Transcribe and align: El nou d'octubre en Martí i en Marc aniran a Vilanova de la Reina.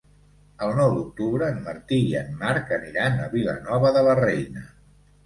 El 0.67 0.71
nou 0.77 0.93
d'octubre 0.93 1.49
en 1.55 1.59
Martí 1.67 1.99
i 2.05 2.15
en 2.21 2.31
Marc 2.39 2.71
aniran 2.79 3.21
a 3.27 3.29
Vilanova 3.35 3.93
de 3.99 4.03
la 4.09 4.17
Reina. 4.23 4.65